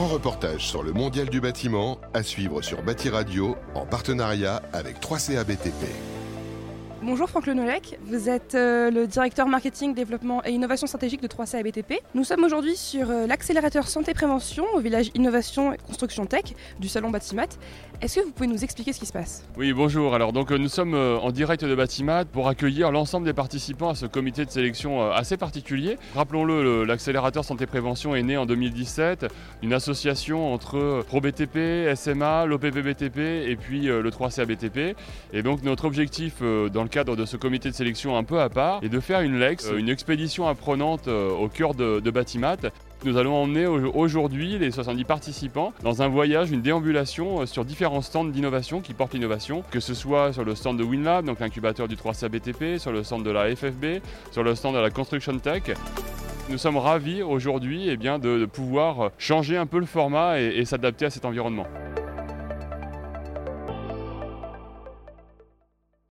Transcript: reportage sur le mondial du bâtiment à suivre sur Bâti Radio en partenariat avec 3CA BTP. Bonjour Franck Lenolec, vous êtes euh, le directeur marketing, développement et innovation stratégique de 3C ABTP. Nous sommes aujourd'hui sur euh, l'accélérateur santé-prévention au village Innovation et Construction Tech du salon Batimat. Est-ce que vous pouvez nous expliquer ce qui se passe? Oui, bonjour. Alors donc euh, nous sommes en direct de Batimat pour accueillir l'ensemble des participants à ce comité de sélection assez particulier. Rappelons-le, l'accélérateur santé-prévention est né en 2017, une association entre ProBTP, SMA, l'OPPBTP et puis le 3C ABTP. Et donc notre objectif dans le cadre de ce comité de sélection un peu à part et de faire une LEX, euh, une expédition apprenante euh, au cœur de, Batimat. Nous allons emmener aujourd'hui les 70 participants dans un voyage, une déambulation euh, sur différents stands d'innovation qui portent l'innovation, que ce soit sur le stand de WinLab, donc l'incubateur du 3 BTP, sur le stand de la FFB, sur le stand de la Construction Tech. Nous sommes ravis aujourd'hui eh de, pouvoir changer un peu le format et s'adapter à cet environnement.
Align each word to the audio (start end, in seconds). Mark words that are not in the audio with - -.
reportage 0.00 0.66
sur 0.66 0.82
le 0.82 0.92
mondial 0.92 1.28
du 1.28 1.40
bâtiment 1.40 1.98
à 2.14 2.22
suivre 2.22 2.62
sur 2.62 2.82
Bâti 2.82 3.10
Radio 3.10 3.56
en 3.74 3.84
partenariat 3.84 4.62
avec 4.72 5.00
3CA 5.00 5.44
BTP. 5.44 6.11
Bonjour 7.04 7.28
Franck 7.28 7.46
Lenolec, 7.48 7.98
vous 8.04 8.28
êtes 8.28 8.54
euh, 8.54 8.88
le 8.88 9.08
directeur 9.08 9.48
marketing, 9.48 9.92
développement 9.92 10.40
et 10.44 10.52
innovation 10.52 10.86
stratégique 10.86 11.20
de 11.20 11.26
3C 11.26 11.58
ABTP. 11.58 11.94
Nous 12.14 12.22
sommes 12.22 12.44
aujourd'hui 12.44 12.76
sur 12.76 13.10
euh, 13.10 13.26
l'accélérateur 13.26 13.88
santé-prévention 13.88 14.64
au 14.72 14.78
village 14.78 15.10
Innovation 15.16 15.72
et 15.72 15.78
Construction 15.78 16.26
Tech 16.26 16.44
du 16.78 16.86
salon 16.86 17.10
Batimat. 17.10 17.48
Est-ce 18.00 18.20
que 18.20 18.24
vous 18.24 18.30
pouvez 18.30 18.46
nous 18.46 18.62
expliquer 18.62 18.92
ce 18.92 19.00
qui 19.00 19.06
se 19.06 19.12
passe? 19.12 19.44
Oui, 19.56 19.72
bonjour. 19.72 20.14
Alors 20.14 20.32
donc 20.32 20.52
euh, 20.52 20.58
nous 20.58 20.68
sommes 20.68 20.94
en 20.94 21.32
direct 21.32 21.64
de 21.64 21.74
Batimat 21.74 22.24
pour 22.24 22.46
accueillir 22.46 22.92
l'ensemble 22.92 23.26
des 23.26 23.32
participants 23.32 23.88
à 23.88 23.94
ce 23.96 24.06
comité 24.06 24.44
de 24.44 24.50
sélection 24.50 25.10
assez 25.10 25.36
particulier. 25.36 25.98
Rappelons-le, 26.14 26.84
l'accélérateur 26.84 27.44
santé-prévention 27.44 28.14
est 28.14 28.22
né 28.22 28.36
en 28.36 28.46
2017, 28.46 29.26
une 29.62 29.72
association 29.72 30.54
entre 30.54 31.02
ProBTP, 31.08 31.96
SMA, 31.96 32.46
l'OPPBTP 32.46 33.18
et 33.18 33.56
puis 33.56 33.86
le 33.86 34.08
3C 34.08 34.42
ABTP. 34.42 34.96
Et 35.32 35.42
donc 35.42 35.64
notre 35.64 35.84
objectif 35.84 36.40
dans 36.40 36.84
le 36.84 36.91
cadre 36.92 37.16
de 37.16 37.24
ce 37.24 37.38
comité 37.38 37.70
de 37.70 37.74
sélection 37.74 38.16
un 38.18 38.22
peu 38.22 38.38
à 38.38 38.50
part 38.50 38.80
et 38.82 38.90
de 38.90 39.00
faire 39.00 39.22
une 39.22 39.38
LEX, 39.38 39.66
euh, 39.66 39.78
une 39.78 39.88
expédition 39.88 40.46
apprenante 40.46 41.08
euh, 41.08 41.30
au 41.30 41.48
cœur 41.48 41.74
de, 41.74 42.10
Batimat. 42.10 42.58
Nous 43.04 43.16
allons 43.16 43.34
emmener 43.34 43.66
aujourd'hui 43.66 44.58
les 44.58 44.70
70 44.70 45.04
participants 45.04 45.72
dans 45.82 46.02
un 46.02 46.08
voyage, 46.08 46.50
une 46.50 46.60
déambulation 46.60 47.40
euh, 47.40 47.46
sur 47.46 47.64
différents 47.64 48.02
stands 48.02 48.26
d'innovation 48.26 48.82
qui 48.82 48.92
portent 48.92 49.14
l'innovation, 49.14 49.64
que 49.70 49.80
ce 49.80 49.94
soit 49.94 50.34
sur 50.34 50.44
le 50.44 50.54
stand 50.54 50.78
de 50.78 50.84
WinLab, 50.84 51.24
donc 51.24 51.40
l'incubateur 51.40 51.88
du 51.88 51.96
3 51.96 52.12
BTP, 52.28 52.78
sur 52.78 52.92
le 52.92 53.02
stand 53.02 53.24
de 53.24 53.30
la 53.30 53.56
FFB, 53.56 54.02
sur 54.30 54.42
le 54.42 54.54
stand 54.54 54.74
de 54.74 54.80
la 54.80 54.90
Construction 54.90 55.38
Tech. 55.38 55.62
Nous 56.50 56.58
sommes 56.58 56.76
ravis 56.76 57.22
aujourd'hui 57.22 57.88
eh 57.88 57.96
de, 57.96 58.44
pouvoir 58.44 59.10
changer 59.16 59.56
un 59.56 59.66
peu 59.66 59.78
le 59.78 59.86
format 59.86 60.38
et 60.40 60.64
s'adapter 60.66 61.06
à 61.06 61.10
cet 61.10 61.24
environnement. 61.24 61.66